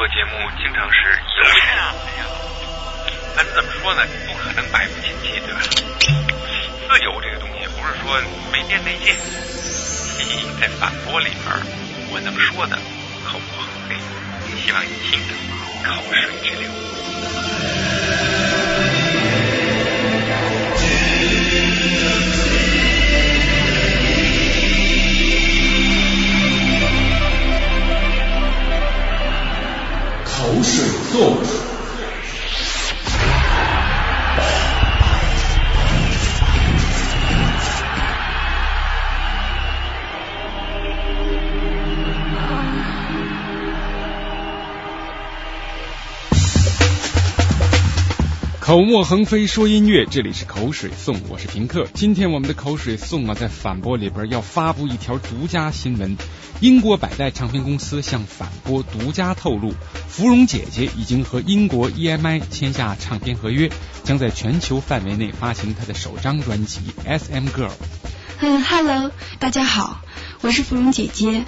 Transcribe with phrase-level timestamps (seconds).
[0.00, 0.98] 做节目经常是
[1.36, 1.44] 有
[1.76, 1.92] 呀，
[3.36, 4.02] 咱怎么说呢？
[4.26, 5.60] 不可能百无禁忌，对吧？
[6.88, 8.18] 自由这个东西不是说
[8.50, 9.14] 没边没界。
[10.58, 11.44] 在反驳里边，
[12.10, 12.78] 我能说的
[13.26, 13.96] 口不横飞，
[14.64, 15.34] 希望你听着
[15.84, 16.70] 口水直流。
[48.70, 51.88] 口沫横飞说音乐，这里是口水颂，我是平克。
[51.92, 56.16] 今天我们的口水颂啊，在反驳里边要发布一条独家新闻。
[56.60, 59.74] 英国百代唱片公司向反播独家透露，
[60.06, 63.68] 芙蓉姐姐已经和英国 EMI 签下唱片合约，
[64.04, 66.78] 将在全球范围内发行她的首张专辑
[67.18, 67.70] 《SM Girl》。
[68.38, 69.10] 嗯，Hello，
[69.40, 70.00] 大家好，
[70.42, 71.44] 我是芙蓉姐姐。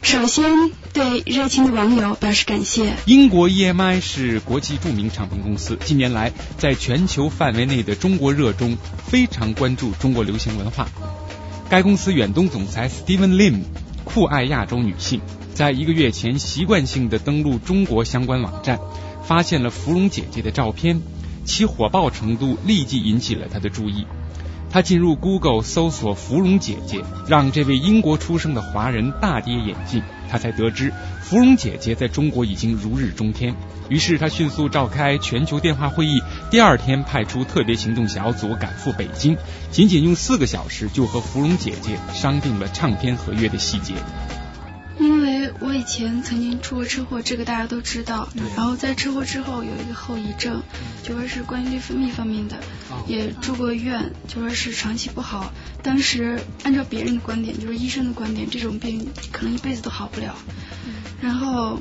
[0.00, 2.94] 首先对热情的网友表示感谢。
[3.04, 8.76] 英国 EMI 是国际著名唱片公司，近年来在全球范围内的中国热中
[9.08, 10.86] 非常关注中国流行文化。
[11.68, 13.62] 该公司远东总裁 Steven Lim
[14.04, 15.20] 酷爱亚洲女性，
[15.52, 18.78] 在一个月前习惯性的登录中国相关网站，
[19.24, 21.02] 发现了芙蓉姐姐的照片，
[21.44, 24.06] 其火爆程度立即引起了他的注意。
[24.70, 30.02] 他进入 Google 搜索“芙蓉姐姐”，让这位英国出生的华人大跌眼镜。
[30.30, 33.54] 他才得知芙蓉姐姐在中国已经如日中天。
[33.88, 39.38] 于是他迅速召开全球电话会议，第二天派出特别行动小组赶赴北京，
[39.70, 43.94] 仅仅用四个小时就和芙蓉姐姐商定了唱片合约的细节。
[45.78, 48.28] 以前曾经出过车祸，这个大家都知道。
[48.56, 50.60] 然后在车祸之后有一个后遗症，
[51.04, 52.56] 就说是关于内分泌方面的，
[53.06, 55.52] 也住过院，就说是长期不好。
[55.82, 60.34] 当时按照别人的观点，就是医生的观点，这种病可能一辈子都好不了。
[61.20, 61.78] 然后，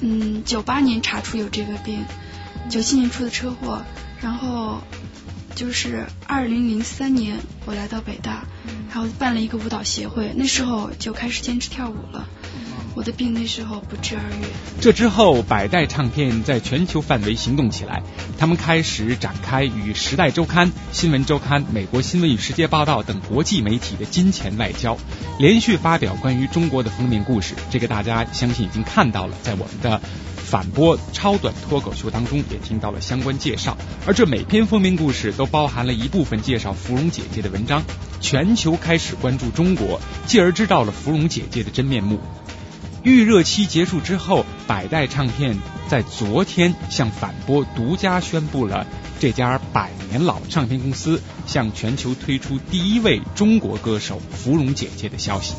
[0.00, 2.04] 嗯，九八年查出有这个病，
[2.68, 3.82] 九七年出的车祸，
[4.20, 4.82] 然后
[5.54, 8.44] 就是二零零三年我来到北大。
[8.88, 12.26] 然后办了一个舞蹈协会，那时候就开始坚持跳舞了。
[13.06, 14.44] 的病那时候不治而愈。
[14.80, 18.02] 这之后，百代唱片在全球范围行动起来，
[18.36, 24.98] 他们开始展开与《时代周刊》《新闻周刊》《美国新闻与世界报道》等国际媒体的金钱外交，
[25.38, 27.54] 连续发表关于中国的封面故事。
[27.70, 30.00] 这个大家相信已经看到了，在我们的。
[30.46, 37.82] 反播超短脱口秀当中也听到了相关介绍，而这每篇封面故事都包含了一部分介绍芙蓉姐姐的文章，
[38.20, 42.20] 全球开始关注中国，继而知道了芙蓉姐姐的真面目。
[43.06, 45.56] 预热期结束之后，百代唱片
[45.86, 48.84] 在昨天向反播独家宣布了
[49.20, 55.54] 这家百年老唱片公司向全球推出第一位中国歌手芙蓉姐姐的消息。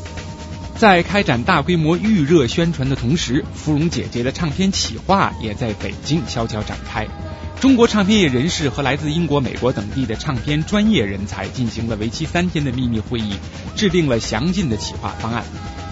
[0.76, 7.08] 在开展大规模预热宣传的同时，芙蓉姐姐的唱片企划也在北京悄悄展开。
[7.62, 13.32] 中国唱片业人士和来自英国、美国等地的唱片专业人才进行了为期三天的秘密会议，
[13.74, 15.42] 制定了详尽的企划方案。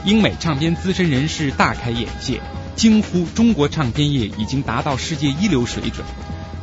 [0.06, 2.40] 英美唱片资深人士大开眼界，
[2.76, 6.06] 惊呼中国唱片业已经达到世界一流水准。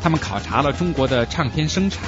[0.01, 1.99] 他们考察了中国的唱片生产。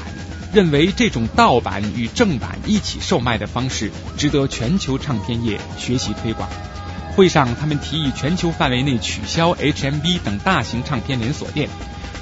[0.53, 6.47] 认为这种盗版与正版一起售卖的方式值得全球唱片业学习推广。
[7.13, 11.67] 会上，他们提议全球范围内取消 HMV 等大型唱片连锁店，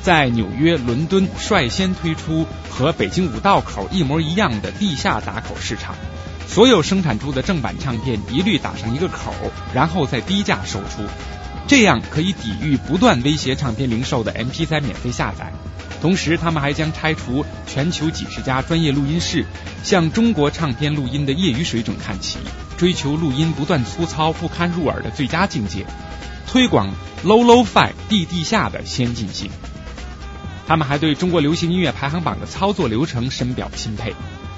[0.02, 5.94] 在纽约、伦敦率先推出和北京五道口一模一样的地下打口市场，
[6.48, 9.34] 所有生产出的正版唱片一律打上一个口，
[9.74, 11.04] 然后再低价售出，
[11.68, 15.52] 这样可以抵御不断威胁唱片零售的 MP3 免费下载。
[16.02, 19.46] 同时，他们还将拆除全球几十家专业录音室，
[19.84, 22.40] 向中国唱片录音的业余水准看齐，
[22.78, 25.86] 追求录音不断粗糙、不堪入耳的最佳境界，
[26.46, 29.50] 推广 low low fi 地地下的先进性。
[30.68, 34.14] 他们还对中国流行音乐排行榜的操作流程深表钦佩。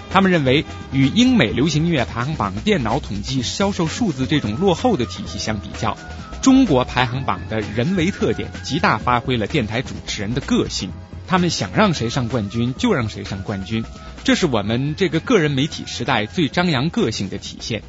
[0.09, 5.97] 他们认为，与英美流行音乐排行榜电脑统计销售数字这种落后的体系相比较，
[6.41, 10.91] 中国排行榜的人为特点极大发挥了电台主持人的个性。
[11.27, 13.83] 他们想让谁上冠军就让谁上冠军，
[14.23, 17.81] 这是我们这个个人媒体时代最张扬个性的体现。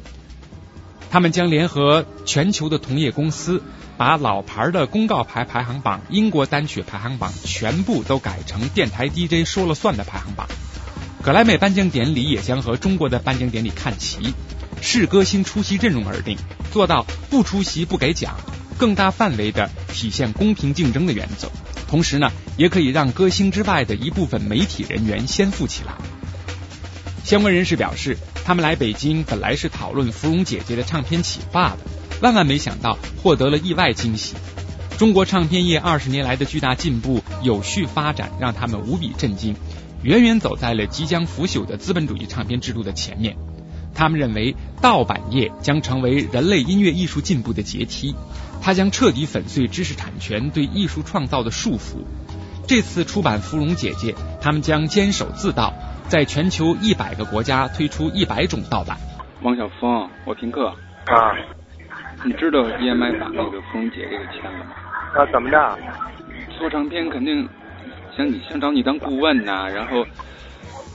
[1.09, 3.61] 他们将联合全球的同业公司，
[3.95, 10.47] 把老牌的公告牌排行榜、英国单曲排行榜全部都改成电台 DJ 说了算的排行榜。
[11.27, 14.33] 格莱美颁奖典礼也将和中国的颁奖典礼看齐，
[14.79, 16.37] 视歌星出席阵容而定，
[16.71, 18.39] 做到不出席不给奖。
[18.77, 21.51] 更大范围的体现公平竞争的原则。
[21.89, 25.91] 同时呢，也可以让歌星之外的一部分媒体人员先富起来。
[27.25, 31.77] 相关人士表示，他们来北京本来是讨论芙蓉姐姐的唱片企划的，
[32.21, 34.35] 万万没想到获得了意外惊喜。
[34.97, 39.55] 中国唱片业二十年来的巨大进步、有序发展，让他们无比震惊，
[40.03, 43.35] 远远走在了即将腐朽的资本主义唱片制度的前面。
[43.93, 48.15] 他们认为，盗版业将成为人类音乐艺术进步的阶梯，
[48.61, 52.05] 它将彻底粉碎知识产权对艺术创造的束缚。
[52.67, 55.73] 这次出版《芙蓉姐姐》，他们将坚守自盗，
[56.07, 58.97] 在全球一百个国家推出一百种盗版。
[59.41, 61.33] 王晓峰，我听课啊，
[62.23, 64.71] 你知道 EMI 把那个芙蓉姐给签了吗？
[65.15, 65.79] 啊，怎么着？
[66.59, 67.47] 做唱片肯定
[68.17, 70.03] 想你想找你当顾问呐，然后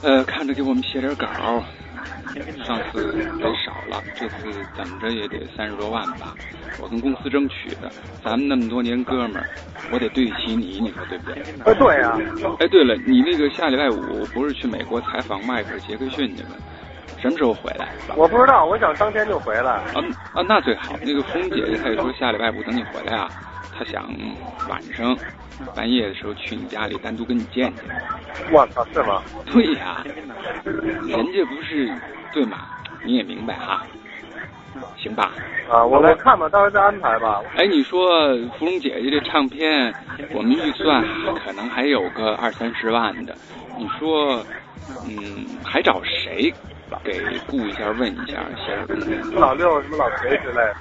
[0.03, 1.27] 呃看着给我们写点稿。
[2.65, 6.33] 上次给少了，这次怎么着也得三十多万吧？
[6.81, 7.91] 我跟公司争取的，
[8.23, 9.47] 咱们那么多年哥们儿，
[9.91, 11.43] 我得对得起你，你说对不对？
[11.63, 12.17] 呃，对呀。
[12.59, 16.49] 哎，对了，你那个下礼拜五不是去美国采访迈克尔·杰克逊去了？
[17.21, 17.89] 什么时候回来？
[18.17, 19.71] 我不知道，我想当天就回来。
[19.71, 20.01] 啊
[20.33, 20.95] 啊，那最好。
[21.03, 23.29] 那个红姐姐她也说下礼拜五等你回来啊，
[23.77, 24.09] 她想
[24.69, 25.15] 晚上
[25.75, 27.85] 半夜的时候去你家里单独跟你见见。
[28.51, 29.21] 我操，是吗？
[29.51, 30.03] 对呀，
[30.63, 31.93] 人家不是。
[32.33, 32.61] 对嘛，
[33.03, 33.85] 你也明白哈，
[34.97, 35.33] 行吧？
[35.69, 37.43] 啊，我来看吧，到时候再安排吧。
[37.57, 39.93] 哎，你说芙蓉姐姐这唱片，
[40.31, 41.05] 我们预算
[41.45, 43.37] 可能还有个二三十万的，
[43.77, 44.43] 你说，
[45.07, 46.51] 嗯，还找谁
[47.03, 47.91] 给雇一下？
[47.91, 50.75] 问一下，先老六什么老谁之类的。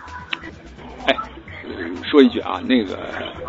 [1.79, 2.97] 哎，说一句啊，那个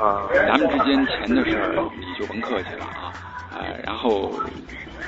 [0.02, 3.14] 啊，咱们之间钱的事儿你就甭客气了啊，
[3.52, 4.32] 呃，然后。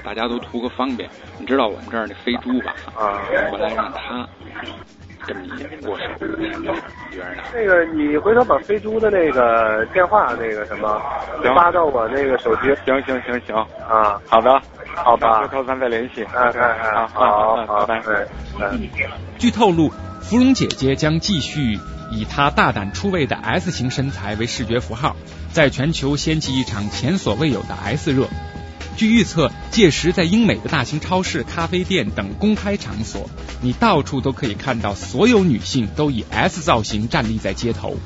[0.03, 1.09] 大家都图个方便，
[1.39, 2.75] 你知道我们这儿那飞猪吧？
[2.95, 3.17] 啊，
[3.49, 4.27] 回来让他
[5.25, 5.49] 跟你
[5.87, 6.05] 握手，
[6.37, 6.45] 你
[7.15, 7.41] 觉得呢？
[7.51, 11.01] 那个，你回头把飞猪的那个电话那个什么
[11.55, 12.67] 发到我那个手机。
[12.85, 13.55] 行行行行
[13.89, 14.61] 啊，好的，
[14.93, 16.23] 好吧，回头咱再联系。
[16.25, 18.27] 哎哎哎，好，好，拜拜。
[18.59, 18.87] 嗯
[19.39, 19.89] 据透露，
[20.21, 21.79] 芙蓉姐姐将继续
[22.11, 25.15] 以她大胆出位的 S 型身材为视觉符号，
[25.51, 28.29] 在全球掀起一场前所未有的 S 热。
[28.97, 33.29] 据预测，届时在英美的大型超市、咖啡店等公开场所，
[33.61, 37.97] 你到处都可以看到所有女性都以 S 造型站立在街头。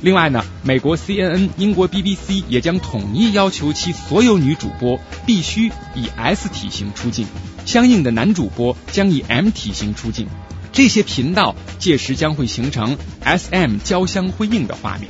[0.00, 7.26] 另外呢，美国 CNN、英国 BBC 也将统一要求其所有女主播必须以 S 体型出镜，
[7.66, 10.26] 相应的男主播将以 M 体型出镜。
[10.74, 15.08] 这些频道届时将会形成 SM 交相辉映的画面。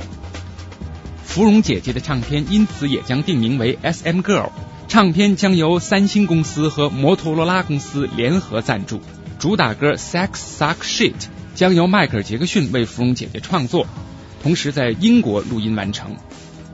[1.23, 4.51] 芙蓉姐姐的唱片因此也将定名为 SM Girl。
[4.87, 9.01] 唱片将由三星公司和摩托罗拉公司联合赞助，
[9.39, 11.11] 主打歌《Sex Suck Shit》
[11.55, 13.87] 将由迈克尔·杰克逊为芙蓉姐姐创作，
[14.43, 16.15] 同时在英国录音完成。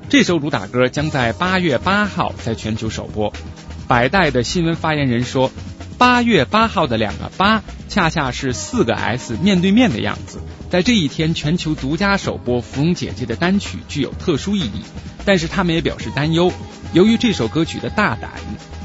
[0.09, 3.31] 这首主打歌将在八月八号在全球首播。
[3.87, 5.49] 百代的新闻发言人说
[6.01, 10.41] ：“八月八号的两个八，恰恰是四个 S 面对面的样子。
[10.67, 14.81] 在这一天，全球独家首播芙蓉姐姐的单曲具有特殊意义。”
[15.25, 16.51] 但是他们也表示担忧。
[16.91, 18.31] 由于这首歌曲的大胆，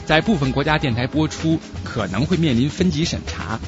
[0.05, 3.59] 在部分国家电台播出可能会面临分级审查。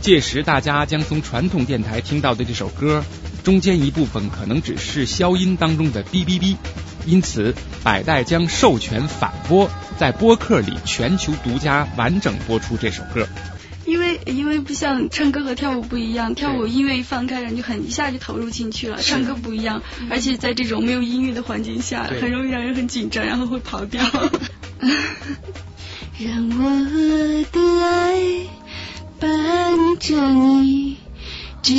[0.00, 3.02] 届时，大家将从传统电台听到的这首歌
[3.44, 6.56] 中间一部分可能只是消音当中的哔哔哔。
[7.04, 9.68] 因此，百代将授权反播，
[9.98, 13.26] 在播客里全球独家完整播出这首歌。
[13.84, 18.98] 因为因为不像唱歌和跳舞不一样，跳舞音乐一放开，人就很一下就投入进去了。
[19.02, 24.00] 唱歌不一样，而且在这种没有音乐的环境下，很容易让人很紧张，然后会跑调。
[26.20, 26.70] 让我
[27.50, 28.46] 的爱
[29.18, 30.98] 伴着你，
[31.60, 31.74] 直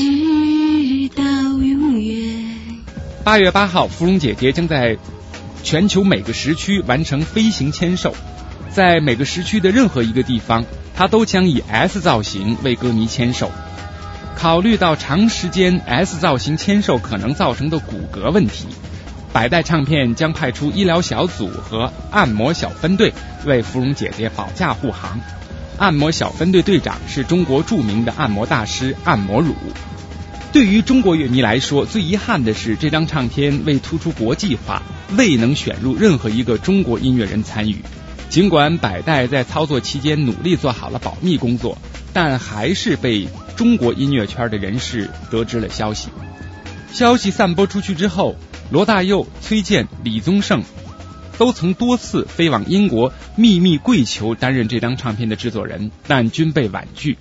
[1.09, 2.83] 到永远。
[3.23, 4.97] 八月八号，芙蓉姐姐将在
[5.63, 8.15] 全球每个时区完成飞行签售，
[8.69, 10.65] 在每个时区的任何一个地方。
[10.95, 13.49] 她都将以 S 造型为歌迷签售。
[14.35, 18.67] 考虑到长时间 S 造型签售可能造成的骨骼问题，
[19.31, 23.13] 百代唱片将派出医疗小组和按摩小分队
[23.45, 25.19] 为芙蓉姐姐保驾护航。
[25.77, 29.55] 按摩小分队队长是中国著名的按摩大师按摩乳。
[30.53, 34.83] 对于中国乐迷来说，最遗憾的是这张唱片为突出国际化，
[35.17, 37.77] 未能选入任何一个中国音乐人参与。
[38.29, 41.79] 尽管百代在操作期间努力做好了保密工作，
[42.13, 46.09] 但还是被中国音乐圈的人士得知了消息。
[46.91, 48.35] 消息散播出去之后，
[48.69, 50.61] 罗大佑、崔健、李宗盛
[51.39, 57.17] 都曾多次飞往英国秘密跪求担任这张唱片的制作人，但均被婉拒。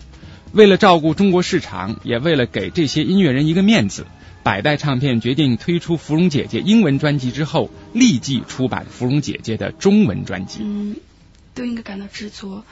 [0.53, 4.07] 为了照顾中国市场，也为了给这些音乐人一个面子，
[4.43, 10.61] 百代唱片决定推出芙蓉姐姐英文专辑之后，立即出版芙蓉姐姐的中文专辑。
[10.63, 10.97] 嗯，
[11.55, 12.63] 都应该感到知足。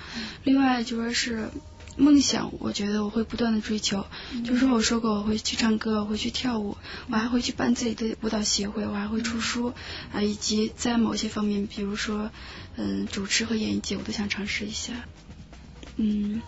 [0.45, 1.49] 另外就说是。
[1.97, 4.07] 梦想，我觉得我会不断的追求。
[4.47, 6.79] 就是我说过，我会去唱歌，我会去跳舞，
[7.11, 9.75] 我还会去办自己的舞蹈协会，我还会出书
[10.15, 12.31] 啊，以及在某些方面，比如说
[12.77, 14.93] 嗯主持和演艺界，我都想尝试一下。
[15.97, 16.41] 嗯，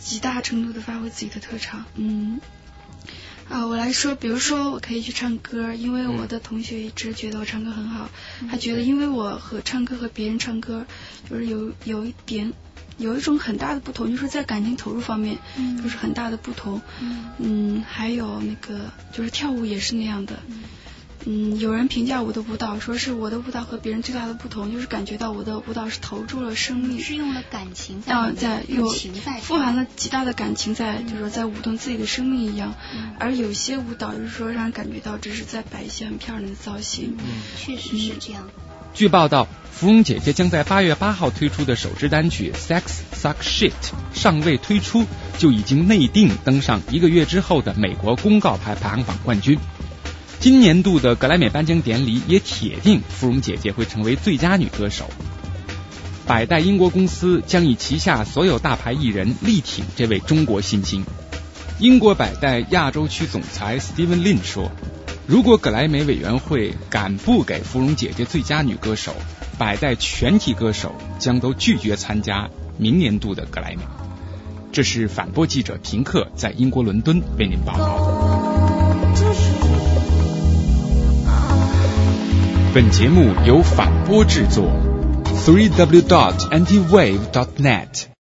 [0.00, 1.84] 极大程度的发挥自己的特长。
[1.94, 2.40] 嗯
[3.48, 8.08] 啊，我来说，比如说我可以去唱歌，因为我的同学一直觉得我唱歌很好，
[8.50, 10.86] 他觉得因为我和唱歌和别人唱歌
[11.28, 12.52] 就是有有一点。
[12.98, 15.38] 有一种很大的不同，就是在感情投入方面，
[15.82, 16.82] 就是很大的不同。
[17.38, 20.38] 嗯，还有那个就是跳舞也是那样的。
[20.48, 20.64] 嗯，
[21.58, 28.88] 有人评价我的舞蹈，说是我的舞蹈和别人最大的不同，就是感觉到我的舞蹈是投注了生命，是用了感情在，在有
[29.42, 32.74] 富含了极大的感情在，就是说在舞动自己的生命一样。
[33.18, 37.14] 而有些舞蹈就是说让人感觉到只是在摆一些很漂亮的造型。
[37.18, 37.24] 嗯，
[37.56, 38.48] 确实是这样。
[38.94, 42.82] 据报道，芙蓉姐姐将在八月八号推出的首支单曲《Sex
[43.14, 43.70] Suck Shit》
[44.12, 45.04] 尚未推出，
[45.38, 49.58] 就已经内定登上一个月之后的美国公告牌排行榜冠军。
[50.40, 55.04] 今年度的格莱美颁奖典礼也铁定芙蓉姐姐会成为最佳女歌手。
[56.26, 61.04] 百代英国公司将以旗下所有大牌艺人力挺这位中国新星。
[61.78, 64.72] 英国百代亚洲区总裁 Steven Lin 说。
[65.26, 69.14] 如果格莱美委员会敢不给芙蓉姐姐最佳女歌手，
[69.58, 73.82] 百代全体歌手将都拒绝参加明年度的格莱美。
[74.72, 79.99] 这是反播记者平克在英国伦敦为您报道。
[82.72, 84.70] 本节目由反播制作
[85.44, 88.19] ，three w dot anti wave dot net。